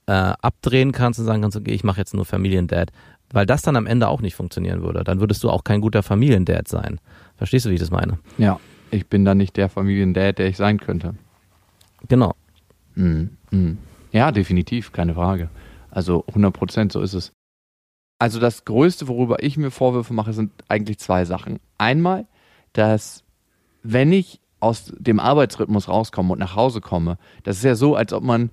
[0.07, 2.91] äh, abdrehen kannst und sagen kannst, okay, ich mache jetzt nur Familiendad,
[3.31, 5.05] weil das dann am Ende auch nicht funktionieren würde.
[5.05, 7.01] Dann würdest du auch kein guter Familiendad sein.
[7.37, 8.19] Verstehst du, wie ich das meine?
[8.39, 11.15] Ja, ich bin dann nicht der Familiendad, der ich sein könnte.
[12.09, 12.35] Genau.
[12.95, 13.31] Mhm.
[13.51, 13.79] Mhm.
[14.13, 15.49] Ja, definitiv, keine Frage.
[15.91, 17.33] Also 100 Prozent, so ist es.
[18.19, 21.59] Also das Größte, worüber ich mir Vorwürfe mache, sind eigentlich zwei Sachen.
[21.79, 22.27] Einmal,
[22.73, 23.25] dass
[23.83, 28.13] wenn ich aus dem Arbeitsrhythmus rauskomme und nach Hause komme, das ist ja so, als
[28.13, 28.51] ob man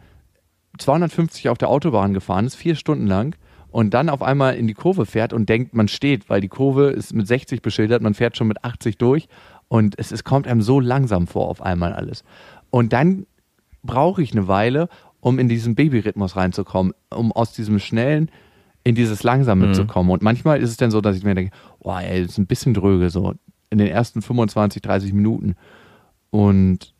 [0.78, 3.36] 250 auf der Autobahn gefahren ist, vier Stunden lang,
[3.72, 6.90] und dann auf einmal in die Kurve fährt und denkt, man steht, weil die Kurve
[6.90, 9.30] ist mit 60 beschildert, man fährt schon mit 80 durch
[9.70, 12.24] und es, es kommt einem so langsam vor auf einmal alles.
[12.70, 13.26] Und dann
[13.84, 14.90] brauche ich eine Weile,
[15.22, 18.30] um in diesen Babyrhythmus reinzukommen, um aus diesem schnellen
[18.84, 19.74] in dieses langsame Mhm.
[19.74, 20.10] zu kommen.
[20.10, 22.48] Und manchmal ist es dann so, dass ich mir denke, oh, ey, das ist ein
[22.48, 23.36] bisschen dröge so
[23.70, 25.56] in den ersten 25, 30 Minuten.
[26.32, 26.94] Und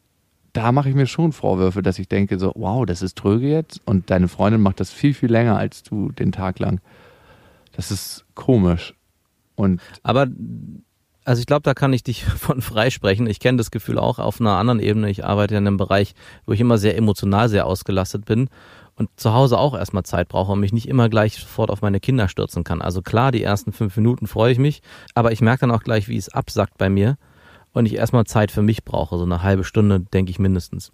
[0.54, 3.82] da mache ich mir schon Vorwürfe, dass ich denke so, wow, das ist tröge jetzt
[3.86, 6.82] und deine Freundin macht das viel, viel länger als du den Tag lang.
[7.74, 8.94] Das ist komisch.
[9.56, 10.28] Und Aber
[11.24, 13.28] also ich glaube, da kann ich dich von freisprechen.
[13.28, 15.10] Ich kenne das Gefühl auch auf einer anderen Ebene.
[15.10, 16.14] Ich arbeite in einem Bereich,
[16.46, 18.50] wo ich immer sehr emotional sehr ausgelastet bin
[18.96, 22.00] und zu Hause auch erstmal Zeit brauche und mich nicht immer gleich sofort auf meine
[22.00, 22.82] Kinder stürzen kann.
[22.82, 24.82] Also klar, die ersten fünf Minuten freue ich mich,
[25.16, 27.18] aber ich merke dann auch gleich, wie es absackt bei mir
[27.74, 29.18] und ich erstmal Zeit für mich brauche.
[29.18, 30.92] So eine halbe Stunde, denke ich mindestens.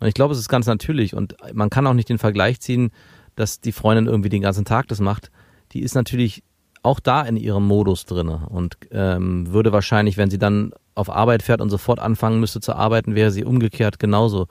[0.00, 2.90] Und ich glaube, es ist ganz natürlich und man kann auch nicht den Vergleich ziehen,
[3.36, 5.30] dass die Freundin irgendwie den ganzen Tag das macht.
[5.72, 6.42] Die ist natürlich
[6.82, 11.42] auch da in ihrem Modus drinne und ähm, würde wahrscheinlich, wenn sie dann auf Arbeit
[11.42, 14.48] fährt und sofort anfangen müsste zu arbeiten, wäre sie umgekehrt genauso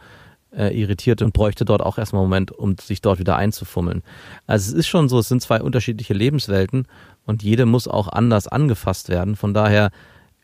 [0.55, 4.01] äh, irritiert und bräuchte dort auch erstmal einen Moment, um sich dort wieder einzufummeln.
[4.47, 6.88] Also es ist schon so, es sind zwei unterschiedliche Lebenswelten
[7.25, 9.36] und jede muss auch anders angefasst werden.
[9.36, 9.91] Von daher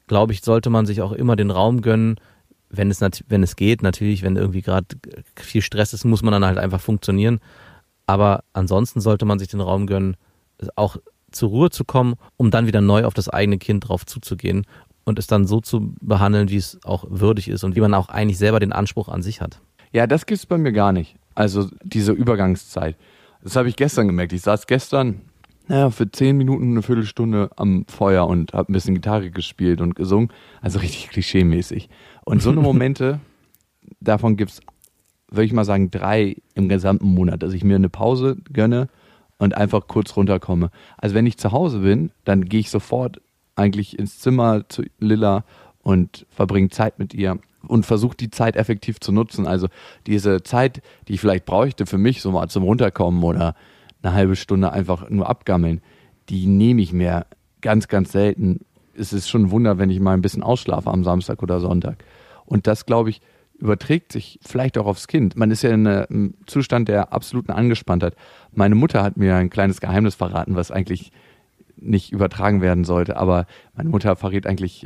[0.07, 2.19] glaube ich, sollte man sich auch immer den Raum gönnen,
[2.69, 4.87] wenn es, wenn es geht, natürlich, wenn irgendwie gerade
[5.35, 7.39] viel Stress ist, muss man dann halt einfach funktionieren.
[8.05, 10.17] Aber ansonsten sollte man sich den Raum gönnen,
[10.75, 10.97] auch
[11.31, 14.65] zur Ruhe zu kommen, um dann wieder neu auf das eigene Kind drauf zuzugehen
[15.05, 18.09] und es dann so zu behandeln, wie es auch würdig ist und wie man auch
[18.09, 19.59] eigentlich selber den Anspruch an sich hat.
[19.91, 21.15] Ja, das gibt's bei mir gar nicht.
[21.35, 22.95] Also diese Übergangszeit.
[23.43, 24.33] Das habe ich gestern gemerkt.
[24.33, 25.21] Ich saß gestern
[25.67, 29.95] naja, für zehn Minuten, eine Viertelstunde am Feuer und habe ein bisschen Gitarre gespielt und
[29.95, 30.29] gesungen.
[30.61, 31.89] Also richtig klischeemäßig.
[32.25, 33.19] Und so eine Momente,
[33.99, 34.61] davon gibt's,
[35.29, 38.87] würde ich mal sagen, drei im gesamten Monat, dass ich mir eine Pause gönne
[39.37, 40.71] und einfach kurz runterkomme.
[40.97, 43.21] Also wenn ich zu Hause bin, dann gehe ich sofort
[43.55, 45.43] eigentlich ins Zimmer zu Lilla
[45.83, 49.47] und verbringe Zeit mit ihr und versuche die Zeit effektiv zu nutzen.
[49.47, 49.67] Also
[50.05, 53.55] diese Zeit, die ich vielleicht bräuchte für mich, so mal zum Runterkommen oder
[54.07, 55.81] eine halbe Stunde einfach nur abgammeln,
[56.29, 57.25] die nehme ich mir
[57.61, 58.61] ganz, ganz selten.
[58.95, 62.03] Es ist schon ein Wunder, wenn ich mal ein bisschen ausschlafe am Samstag oder Sonntag.
[62.45, 63.21] Und das, glaube ich,
[63.59, 65.35] überträgt sich vielleicht auch aufs Kind.
[65.35, 68.15] Man ist ja in einem Zustand der absoluten Angespanntheit.
[68.51, 71.11] Meine Mutter hat mir ein kleines Geheimnis verraten, was eigentlich
[71.79, 74.85] nicht übertragen werden sollte, aber meine Mutter verrät eigentlich,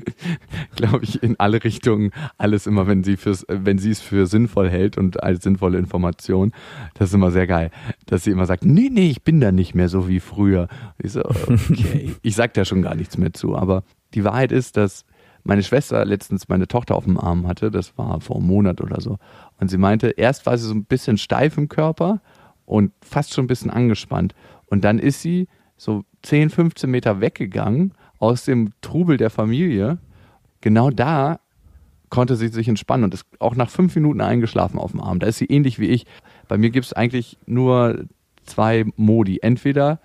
[0.76, 4.70] glaube ich, in alle Richtungen alles immer, wenn sie fürs, wenn sie es für sinnvoll
[4.70, 6.52] hält und als sinnvolle Information.
[6.94, 7.70] Das ist immer sehr geil,
[8.06, 10.68] dass sie immer sagt, nee, nee, ich bin da nicht mehr so wie früher.
[10.98, 13.82] Ich so, okay, ich sag da schon gar nichts mehr zu, aber
[14.14, 15.04] die Wahrheit ist, dass
[15.44, 19.00] meine Schwester letztens meine Tochter auf dem Arm hatte, das war vor einem Monat oder
[19.00, 19.18] so,
[19.58, 22.20] und sie meinte, erst war sie so ein bisschen steif im Körper
[22.64, 24.34] und fast schon ein bisschen angespannt
[24.66, 29.98] und dann ist sie so 10, 15 Meter weggegangen aus dem Trubel der Familie.
[30.60, 31.40] Genau da
[32.08, 35.18] konnte sie sich entspannen und ist auch nach fünf Minuten eingeschlafen auf dem Arm.
[35.18, 36.06] Da ist sie ähnlich wie ich.
[36.46, 38.04] Bei mir gibt es eigentlich nur
[38.44, 39.38] zwei Modi.
[39.42, 39.98] Entweder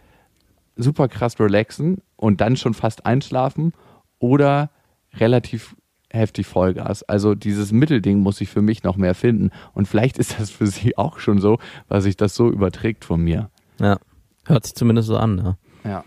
[0.75, 3.73] super krass relaxen und dann schon fast einschlafen
[4.19, 4.69] oder
[5.15, 5.75] relativ
[6.09, 7.03] heftig Vollgas.
[7.03, 9.51] Also dieses Mittelding muss ich für mich noch mehr finden.
[9.73, 13.21] Und vielleicht ist das für sie auch schon so, weil sich das so überträgt von
[13.21, 13.49] mir.
[13.79, 13.97] Ja,
[14.45, 15.37] hört sich zumindest so an.
[15.37, 15.57] Ja.
[15.87, 16.03] Ja.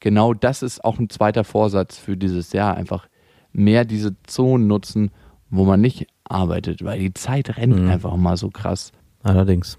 [0.00, 2.76] Genau das ist auch ein zweiter Vorsatz für dieses Jahr.
[2.76, 3.08] Einfach
[3.52, 5.10] mehr diese Zonen nutzen,
[5.50, 7.88] wo man nicht arbeitet, weil die Zeit rennt Mhm.
[7.88, 8.92] einfach mal so krass.
[9.22, 9.78] Allerdings.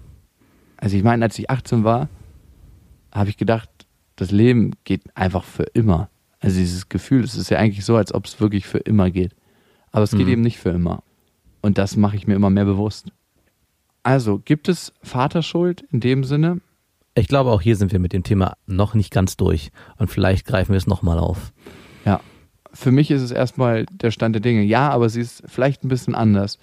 [0.76, 2.08] Also ich meine, als ich 18 war,
[3.12, 3.68] habe ich gedacht,
[4.16, 6.08] das Leben geht einfach für immer.
[6.40, 9.34] Also dieses Gefühl, es ist ja eigentlich so, als ob es wirklich für immer geht.
[9.92, 10.32] Aber es geht Mhm.
[10.32, 11.02] eben nicht für immer.
[11.62, 13.10] Und das mache ich mir immer mehr bewusst.
[14.02, 16.60] Also, gibt es Vaterschuld in dem Sinne?
[17.18, 20.46] Ich glaube, auch hier sind wir mit dem Thema noch nicht ganz durch und vielleicht
[20.46, 21.52] greifen wir es nochmal auf.
[22.04, 22.20] Ja.
[22.72, 24.62] für mich ist es erstmal der Stand der Dinge.
[24.62, 26.58] Ja, aber sie ist vielleicht ein bisschen anders,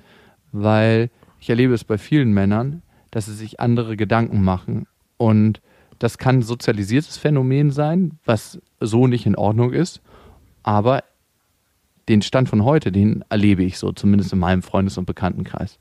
[0.53, 1.09] weil
[1.41, 4.87] ich erlebe es bei vielen Männern, dass sie sich andere Gedanken machen.
[5.17, 5.61] Und
[5.99, 10.01] das kann ein sozialisiertes Phänomen sein, was so nicht in Ordnung ist.
[10.63, 11.03] Aber
[12.07, 15.79] den Stand von heute, den erlebe ich so, zumindest in meinem Freundes- und Bekanntenkreis.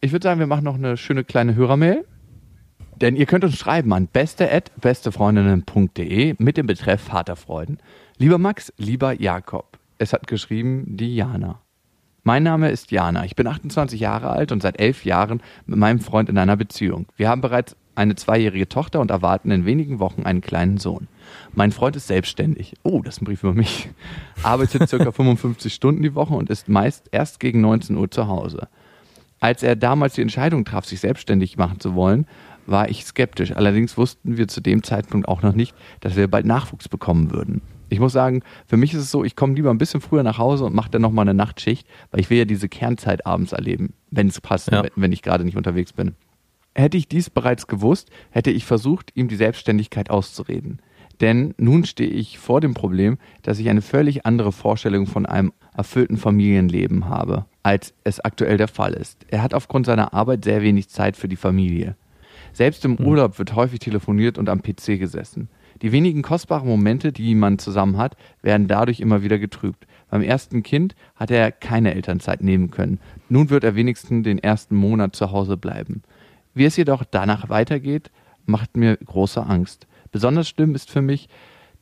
[0.00, 2.04] Ich würde sagen, wir machen noch eine schöne kleine Hörermail.
[3.02, 7.78] Denn ihr könnt uns schreiben an beste.bestefreundinnen.de mit dem Betreff Vaterfreuden.
[8.16, 9.76] Lieber Max, lieber Jakob.
[9.98, 11.60] Es hat geschrieben die Jana.
[12.22, 13.24] Mein Name ist Jana.
[13.24, 17.06] Ich bin 28 Jahre alt und seit elf Jahren mit meinem Freund in einer Beziehung.
[17.16, 21.08] Wir haben bereits eine zweijährige Tochter und erwarten in wenigen Wochen einen kleinen Sohn.
[21.54, 22.74] Mein Freund ist selbstständig.
[22.84, 23.88] Oh, das ist ein Brief über mich.
[24.44, 25.10] Arbeitet ca.
[25.10, 28.68] 55 Stunden die Woche und ist meist erst gegen 19 Uhr zu Hause.
[29.42, 32.26] Als er damals die Entscheidung traf, sich selbstständig machen zu wollen,
[32.72, 33.54] war ich skeptisch.
[33.54, 37.62] Allerdings wussten wir zu dem Zeitpunkt auch noch nicht, dass wir bald Nachwuchs bekommen würden.
[37.88, 40.38] Ich muss sagen, für mich ist es so, ich komme lieber ein bisschen früher nach
[40.38, 43.92] Hause und mache dann nochmal eine Nachtschicht, weil ich will ja diese Kernzeit abends erleben,
[44.10, 44.82] wenn es passt, Ja.
[44.96, 46.14] wenn ich gerade nicht unterwegs bin.
[46.74, 50.80] Hätte ich dies bereits gewusst, hätte ich versucht, ihm die Selbstständigkeit auszureden.
[51.20, 55.52] Denn nun stehe ich vor dem Problem, dass ich eine völlig andere Vorstellung von einem
[55.76, 59.26] erfüllten Familienleben habe, als es aktuell der Fall ist.
[59.28, 61.94] Er hat aufgrund seiner Arbeit sehr wenig Zeit für die Familie.
[62.52, 65.48] Selbst im Urlaub wird häufig telefoniert und am PC gesessen.
[65.80, 69.86] Die wenigen kostbaren Momente, die man zusammen hat, werden dadurch immer wieder getrübt.
[70.10, 73.00] Beim ersten Kind hat er keine Elternzeit nehmen können.
[73.28, 76.02] Nun wird er wenigstens den ersten Monat zu Hause bleiben.
[76.54, 78.10] Wie es jedoch danach weitergeht,
[78.44, 79.86] macht mir große Angst.
[80.10, 81.28] Besonders schlimm ist für mich,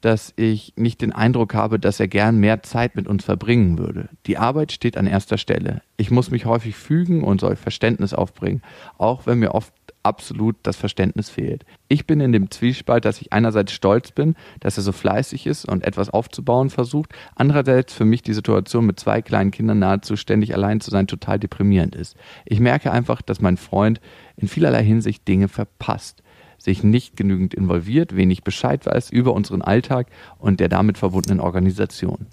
[0.00, 4.08] dass ich nicht den Eindruck habe, dass er gern mehr Zeit mit uns verbringen würde.
[4.26, 5.82] Die Arbeit steht an erster Stelle.
[5.96, 8.62] Ich muss mich häufig fügen und soll Verständnis aufbringen,
[8.96, 11.64] auch wenn mir oft absolut das Verständnis fehlt.
[11.88, 15.68] Ich bin in dem Zwiespalt, dass ich einerseits stolz bin, dass er so fleißig ist
[15.68, 20.54] und etwas aufzubauen versucht, andererseits für mich die Situation mit zwei kleinen Kindern nahezu ständig
[20.54, 22.16] allein zu sein total deprimierend ist.
[22.46, 24.00] Ich merke einfach, dass mein Freund
[24.36, 26.22] in vielerlei Hinsicht Dinge verpasst
[26.60, 32.26] sich nicht genügend involviert, wenig Bescheid weiß über unseren Alltag und der damit verbundenen Organisation.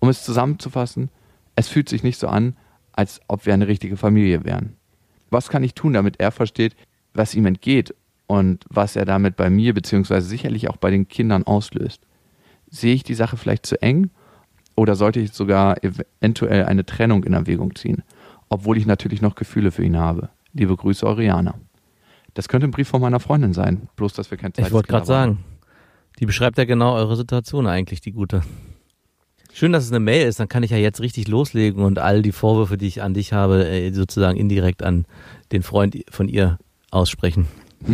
[0.00, 1.10] Um es zusammenzufassen,
[1.54, 2.56] es fühlt sich nicht so an,
[2.92, 4.76] als ob wir eine richtige Familie wären.
[5.30, 6.74] Was kann ich tun, damit er versteht,
[7.12, 7.94] was ihm entgeht
[8.26, 12.06] und was er damit bei mir beziehungsweise sicherlich auch bei den Kindern auslöst?
[12.70, 14.10] Sehe ich die Sache vielleicht zu eng
[14.76, 18.02] oder sollte ich sogar eventuell eine Trennung in Erwägung ziehen,
[18.48, 20.30] obwohl ich natürlich noch Gefühle für ihn habe?
[20.52, 21.54] Liebe Grüße, Oriana.
[22.34, 25.06] Das könnte ein Brief von meiner Freundin sein, bloß dass wir kein Ich wollte gerade
[25.06, 25.44] sagen,
[26.18, 28.42] die beschreibt ja genau eure Situation eigentlich, die gute.
[29.52, 32.22] Schön, dass es eine Mail ist, dann kann ich ja jetzt richtig loslegen und all
[32.22, 35.06] die Vorwürfe, die ich an dich habe, äh, sozusagen indirekt an
[35.52, 36.58] den Freund von ihr
[36.90, 37.46] aussprechen.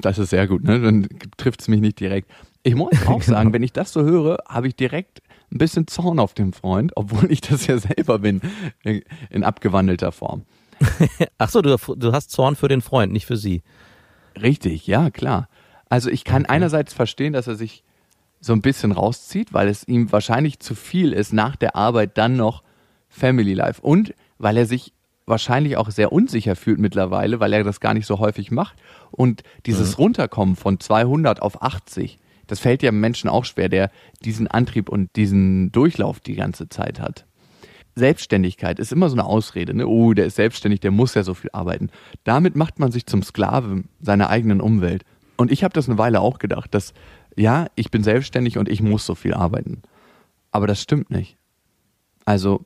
[0.00, 0.80] Das ist sehr gut, ne?
[0.80, 2.30] Dann trifft es mich nicht direkt.
[2.62, 5.20] Ich muss auch sagen, wenn ich das so höre, habe ich direkt
[5.52, 8.40] ein bisschen Zorn auf den Freund, obwohl ich das ja selber bin,
[8.84, 10.42] in- in abgewandelter Form.
[11.38, 13.62] Ach so, du, du hast Zorn für den Freund, nicht für sie.
[14.40, 15.48] Richtig, ja, klar.
[15.88, 17.82] Also ich kann einerseits verstehen, dass er sich
[18.40, 22.36] so ein bisschen rauszieht, weil es ihm wahrscheinlich zu viel ist, nach der Arbeit dann
[22.36, 22.62] noch
[23.08, 23.82] Family Life.
[23.82, 24.92] Und weil er sich
[25.26, 28.76] wahrscheinlich auch sehr unsicher fühlt mittlerweile, weil er das gar nicht so häufig macht.
[29.10, 33.90] Und dieses Runterkommen von 200 auf 80, das fällt ja Menschen auch schwer, der
[34.24, 37.26] diesen Antrieb und diesen Durchlauf die ganze Zeit hat.
[37.98, 39.86] Selbstständigkeit ist immer so eine Ausrede, ne?
[39.86, 41.90] Oh, der ist selbstständig, der muss ja so viel arbeiten.
[42.24, 45.04] Damit macht man sich zum Sklave seiner eigenen Umwelt.
[45.36, 46.94] Und ich habe das eine Weile auch gedacht, dass
[47.36, 49.82] ja, ich bin selbstständig und ich muss so viel arbeiten.
[50.50, 51.36] Aber das stimmt nicht.
[52.24, 52.64] Also,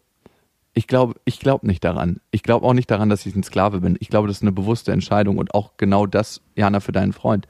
[0.74, 2.20] ich glaube, ich glaube nicht daran.
[2.30, 3.96] Ich glaube auch nicht daran, dass ich ein Sklave bin.
[4.00, 7.46] Ich glaube, das ist eine bewusste Entscheidung und auch genau das, Jana, für deinen Freund.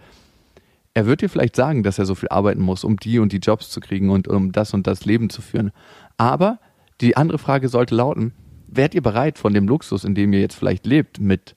[0.94, 3.38] Er wird dir vielleicht sagen, dass er so viel arbeiten muss, um die und die
[3.38, 5.70] Jobs zu kriegen und um das und das Leben zu führen.
[6.18, 6.58] Aber
[7.02, 8.32] die andere Frage sollte lauten,
[8.68, 11.56] wärt ihr bereit, von dem Luxus, in dem ihr jetzt vielleicht lebt, mit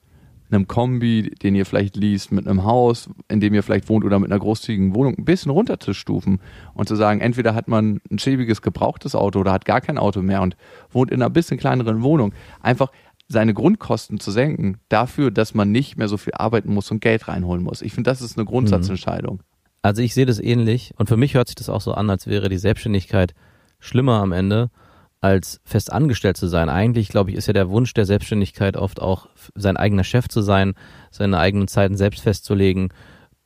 [0.51, 4.19] einem Kombi, den ihr vielleicht liest, mit einem Haus, in dem ihr vielleicht wohnt oder
[4.19, 6.39] mit einer großzügigen Wohnung, ein bisschen runterzustufen
[6.73, 10.21] und zu sagen, entweder hat man ein schäbiges gebrauchtes Auto oder hat gar kein Auto
[10.21, 10.55] mehr und
[10.91, 12.33] wohnt in einer bisschen kleineren Wohnung.
[12.61, 12.91] Einfach
[13.27, 17.27] seine Grundkosten zu senken, dafür, dass man nicht mehr so viel arbeiten muss und Geld
[17.27, 17.81] reinholen muss.
[17.81, 19.41] Ich finde, das ist eine Grundsatzentscheidung.
[19.81, 22.27] Also ich sehe das ähnlich und für mich hört sich das auch so an, als
[22.27, 23.33] wäre die Selbstständigkeit
[23.79, 24.69] schlimmer am Ende
[25.25, 26.69] als fest angestellt zu sein.
[26.69, 30.41] Eigentlich, glaube ich, ist ja der Wunsch der Selbstständigkeit oft auch sein eigener Chef zu
[30.41, 30.75] sein,
[31.09, 32.89] seine eigenen Zeiten selbst festzulegen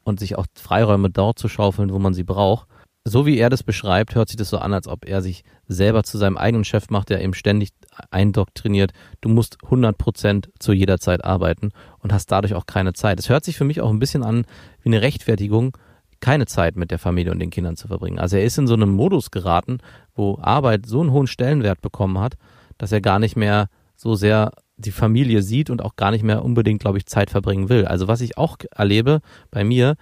[0.03, 2.67] und sich auch Freiräume dort zu schaufeln, wo man sie braucht.
[3.05, 6.03] So wie er das beschreibt, hört sich das so an, als ob er sich selber
[6.03, 7.69] zu seinem eigenen Chef macht, der ihm ständig
[8.11, 13.19] eindoktriniert, du musst 100 Prozent zu jeder Zeit arbeiten und hast dadurch auch keine Zeit.
[13.19, 14.45] Es hört sich für mich auch ein bisschen an
[14.81, 15.77] wie eine Rechtfertigung,
[16.21, 18.19] keine Zeit mit der Familie und den Kindern zu verbringen.
[18.19, 19.79] Also er ist in so einen Modus geraten,
[20.13, 22.35] wo Arbeit so einen hohen Stellenwert bekommen hat,
[22.77, 26.43] dass er gar nicht mehr so sehr die Familie sieht und auch gar nicht mehr
[26.43, 27.85] unbedingt, glaube ich, Zeit verbringen will.
[27.85, 29.19] Also was ich auch erlebe
[29.51, 29.95] bei mir,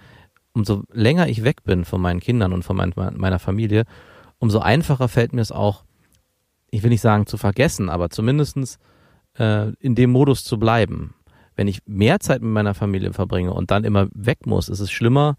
[0.52, 3.84] umso länger ich weg bin von meinen Kindern und von mein, meiner Familie,
[4.38, 5.84] umso einfacher fällt mir es auch,
[6.70, 8.78] ich will nicht sagen zu vergessen, aber zumindestens
[9.38, 11.14] äh, in dem Modus zu bleiben.
[11.56, 14.92] Wenn ich mehr Zeit mit meiner Familie verbringe und dann immer weg muss, ist es
[14.92, 15.36] schlimmer,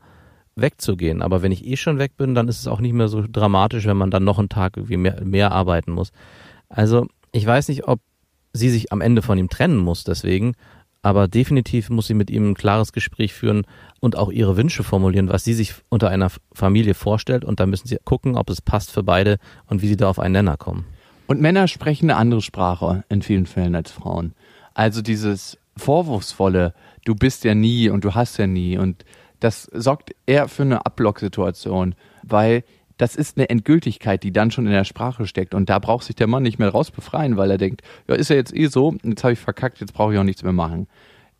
[0.62, 1.22] wegzugehen.
[1.22, 3.86] Aber wenn ich eh schon weg bin, dann ist es auch nicht mehr so dramatisch,
[3.86, 6.12] wenn man dann noch einen Tag irgendwie mehr, mehr arbeiten muss.
[6.70, 8.00] Also ich weiß nicht, ob
[8.54, 10.54] sie sich am Ende von ihm trennen muss deswegen,
[11.02, 13.64] aber definitiv muss sie mit ihm ein klares Gespräch führen
[14.00, 17.88] und auch ihre Wünsche formulieren, was sie sich unter einer Familie vorstellt und dann müssen
[17.88, 20.86] sie gucken, ob es passt für beide und wie sie da auf einen Nenner kommen.
[21.28, 24.34] Und Männer sprechen eine andere Sprache in vielen Fällen als Frauen.
[24.74, 26.74] Also dieses vorwurfsvolle,
[27.06, 29.06] du bist ja nie und du hast ja nie und
[29.40, 32.64] das sorgt eher für eine Ablocksituation, weil
[33.00, 35.54] das ist eine Endgültigkeit, die dann schon in der Sprache steckt.
[35.54, 38.30] Und da braucht sich der Mann nicht mehr raus befreien, weil er denkt, ja, ist
[38.30, 40.88] ja jetzt eh so, jetzt habe ich verkackt, jetzt brauche ich auch nichts mehr machen.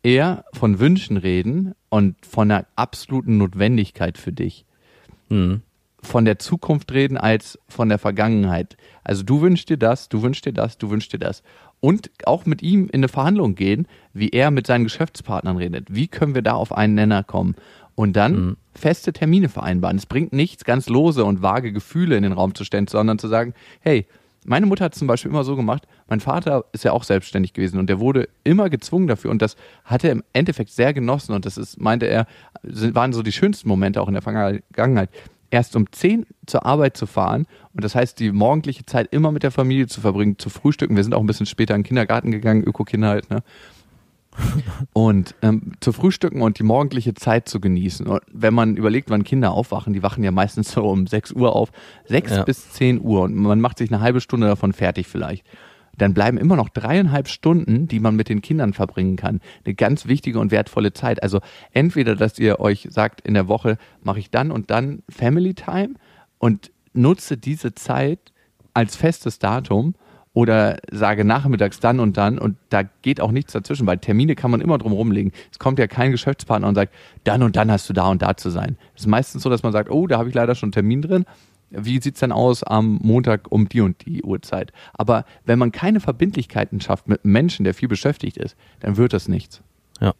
[0.02, 4.64] Eher von Wünschen reden und von einer absoluten Notwendigkeit für dich.
[5.28, 5.60] Mhm.
[6.02, 8.78] Von der Zukunft reden als von der Vergangenheit.
[9.04, 11.42] Also du wünschst dir das, du wünschst dir das, du wünschst dir das.
[11.80, 15.94] Und auch mit ihm in eine Verhandlung gehen, wie er mit seinen Geschäftspartnern redet.
[15.94, 17.54] Wie können wir da auf einen Nenner kommen?
[17.94, 18.56] Und dann Mhm.
[18.74, 19.96] feste Termine vereinbaren.
[19.96, 23.28] Es bringt nichts, ganz lose und vage Gefühle in den Raum zu stellen, sondern zu
[23.28, 24.06] sagen, hey,
[24.46, 27.52] meine Mutter hat es zum Beispiel immer so gemacht, mein Vater ist ja auch selbstständig
[27.52, 31.34] gewesen und der wurde immer gezwungen dafür und das hat er im Endeffekt sehr genossen
[31.34, 32.26] und das ist, meinte er,
[32.62, 35.10] waren so die schönsten Momente auch in der Vergangenheit.
[35.50, 39.42] Erst um 10 zur Arbeit zu fahren und das heißt, die morgendliche Zeit immer mit
[39.42, 40.96] der Familie zu verbringen, zu frühstücken.
[40.96, 43.42] Wir sind auch ein bisschen später in den Kindergarten gegangen, Öko-Kinder halt, ne?
[44.92, 48.06] Und ähm, zu frühstücken und die morgendliche Zeit zu genießen.
[48.06, 51.54] Und wenn man überlegt, wann Kinder aufwachen, die wachen ja meistens so um 6 Uhr
[51.54, 51.70] auf,
[52.06, 52.42] 6 Ja.
[52.44, 55.44] bis 10 Uhr und man macht sich eine halbe Stunde davon fertig vielleicht.
[55.98, 59.40] Dann bleiben immer noch dreieinhalb Stunden, die man mit den Kindern verbringen kann.
[59.64, 61.22] Eine ganz wichtige und wertvolle Zeit.
[61.22, 61.40] Also
[61.72, 65.94] entweder, dass ihr euch sagt, in der Woche mache ich dann und dann Family Time
[66.38, 68.32] und nutze diese Zeit
[68.72, 69.94] als festes Datum
[70.32, 74.50] oder sage nachmittags dann und dann und da geht auch nichts dazwischen, weil Termine kann
[74.50, 75.32] man immer drum rumlegen.
[75.50, 78.36] Es kommt ja kein Geschäftspartner und sagt, dann und dann hast du da und da
[78.36, 78.76] zu sein.
[78.94, 81.02] Es ist meistens so, dass man sagt, oh, da habe ich leider schon einen Termin
[81.02, 81.24] drin.
[81.70, 84.72] Wie sieht's denn aus am Montag um die und die Uhrzeit?
[84.92, 89.12] Aber wenn man keine Verbindlichkeiten schafft mit einem Menschen, der viel beschäftigt ist, dann wird
[89.12, 89.62] das nichts.
[90.00, 90.14] Ja,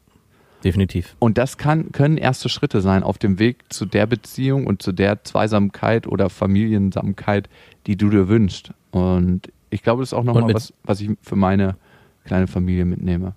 [0.63, 1.17] definitiv.
[1.19, 4.93] Und das kann, können erste Schritte sein auf dem Weg zu der Beziehung und zu
[4.93, 7.49] der Zweisamkeit oder Familiensamkeit,
[7.87, 8.73] die du dir wünschst.
[8.93, 11.77] Und ich glaube, das ist auch nochmal was, was ich für meine
[12.25, 13.35] kleine Familie mitnehme.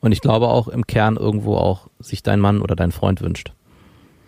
[0.00, 3.52] Und ich glaube auch im Kern irgendwo auch sich dein Mann oder dein Freund wünscht.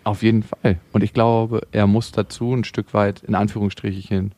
[0.05, 0.79] Auf jeden Fall.
[0.93, 4.33] Und ich glaube, er muss dazu ein Stück weit in Anführungsstrichen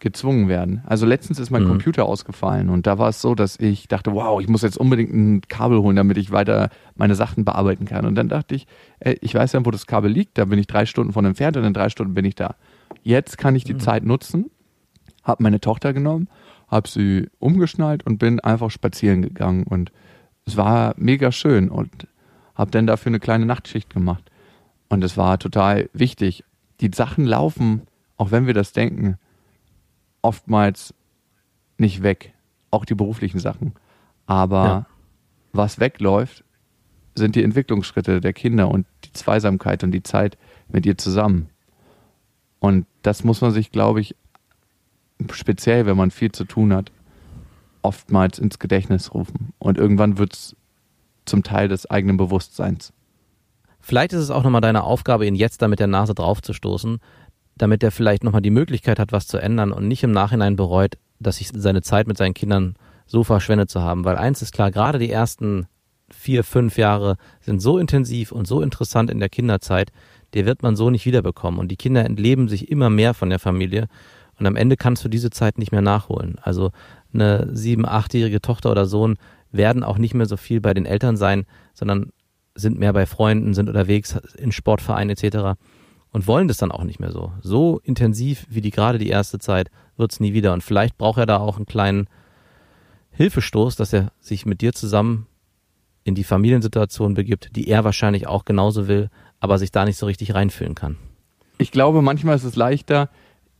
[0.00, 0.82] gezwungen werden.
[0.84, 1.68] Also letztens ist mein Mhm.
[1.68, 5.12] Computer ausgefallen und da war es so, dass ich dachte, wow, ich muss jetzt unbedingt
[5.14, 8.04] ein Kabel holen, damit ich weiter meine Sachen bearbeiten kann.
[8.04, 8.66] Und dann dachte ich,
[8.98, 11.56] ey, ich weiß ja, wo das Kabel liegt, da bin ich drei Stunden von entfernt
[11.56, 12.56] und in drei Stunden bin ich da.
[13.04, 14.50] Jetzt kann ich die Zeit nutzen,
[15.22, 16.28] habe meine Tochter genommen,
[16.68, 19.92] habe sie umgeschnallt und bin einfach spazieren gegangen und
[20.44, 22.06] es war mega schön und
[22.54, 24.24] habe dann dafür eine kleine Nachtschicht gemacht.
[24.88, 26.44] Und es war total wichtig.
[26.80, 27.82] Die Sachen laufen,
[28.16, 29.16] auch wenn wir das denken,
[30.20, 30.94] oftmals
[31.78, 32.34] nicht weg.
[32.70, 33.74] Auch die beruflichen Sachen.
[34.26, 34.86] Aber Ja.
[35.52, 36.44] was wegläuft,
[37.14, 41.48] sind die Entwicklungsschritte der Kinder und die Zweisamkeit und die Zeit mit ihr zusammen.
[42.58, 44.14] Und das muss man sich, glaube ich,
[45.32, 46.90] speziell, wenn man viel zu tun hat,
[47.82, 49.52] oftmals ins Gedächtnis rufen.
[49.58, 50.56] Und irgendwann wird es
[51.24, 52.92] zum Teil des eigenen Bewusstseins.
[53.80, 56.98] Vielleicht ist es auch nochmal deine Aufgabe, ihn jetzt da mit der Nase draufzustoßen,
[57.56, 60.98] damit er vielleicht nochmal die Möglichkeit hat, was zu ändern und nicht im Nachhinein bereut,
[61.18, 64.04] dass sich seine Zeit mit seinen Kindern so verschwendet zu haben.
[64.04, 65.66] Weil eins ist klar, gerade die ersten
[66.10, 69.90] vier, fünf Jahre sind so intensiv und so interessant in der Kinderzeit,
[70.34, 71.58] die wird man so nicht wiederbekommen.
[71.58, 73.88] Und die Kinder entleben sich immer mehr von der Familie.
[74.42, 76.34] Und am Ende kannst du diese Zeit nicht mehr nachholen.
[76.42, 76.72] Also
[77.14, 79.16] eine sieben-, achtjährige Tochter oder Sohn
[79.52, 82.10] werden auch nicht mehr so viel bei den Eltern sein, sondern
[82.56, 85.56] sind mehr bei Freunden, sind unterwegs in Sportvereinen etc.
[86.10, 87.30] und wollen das dann auch nicht mehr so.
[87.40, 90.52] So intensiv wie die gerade die erste Zeit wird's nie wieder.
[90.52, 92.08] Und vielleicht braucht er da auch einen kleinen
[93.12, 95.28] Hilfestoß, dass er sich mit dir zusammen
[96.02, 100.06] in die Familiensituation begibt, die er wahrscheinlich auch genauso will, aber sich da nicht so
[100.06, 100.96] richtig reinfühlen kann.
[101.58, 103.08] Ich glaube, manchmal ist es leichter,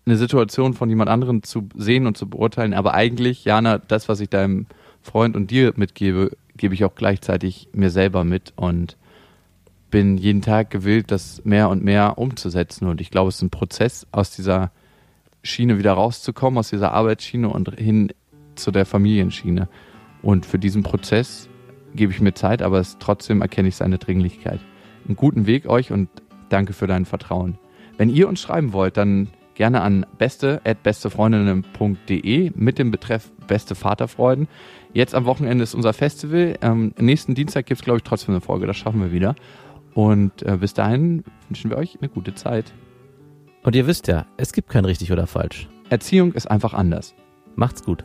[0.05, 4.21] eine Situation von jemand anderem zu sehen und zu beurteilen, aber eigentlich, Jana, das, was
[4.21, 4.67] ich deinem
[5.01, 8.97] Freund und dir mitgebe, gebe ich auch gleichzeitig mir selber mit und
[9.91, 12.87] bin jeden Tag gewillt, das mehr und mehr umzusetzen.
[12.87, 14.71] Und ich glaube, es ist ein Prozess, aus dieser
[15.43, 18.13] Schiene wieder rauszukommen, aus dieser Arbeitsschiene und hin
[18.55, 19.69] zu der Familienschiene.
[20.23, 21.49] Und für diesen Prozess
[21.95, 24.61] gebe ich mir Zeit, aber es, trotzdem erkenne ich seine Dringlichkeit.
[25.07, 26.09] Einen guten Weg euch und
[26.49, 27.59] danke für dein Vertrauen.
[27.99, 34.49] Wenn ihr uns schreiben wollt, dann gerne an beste.bestefreundinnen.de mit dem Betreff Beste Vaterfreuden.
[34.93, 36.57] Jetzt am Wochenende ist unser Festival.
[36.63, 38.67] Ähm, nächsten Dienstag gibt es, glaube ich, trotzdem eine Folge.
[38.67, 39.35] Das schaffen wir wieder.
[39.95, 42.73] Und äh, bis dahin wünschen wir euch eine gute Zeit.
[43.63, 45.69] Und ihr wisst ja, es gibt kein richtig oder falsch.
[45.89, 47.15] Erziehung ist einfach anders.
[47.55, 48.05] Macht's gut.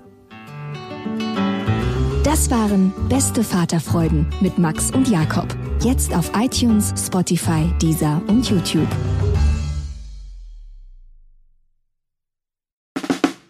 [2.24, 5.48] Das waren Beste Vaterfreuden mit Max und Jakob.
[5.82, 8.88] Jetzt auf iTunes, Spotify, Deezer und YouTube.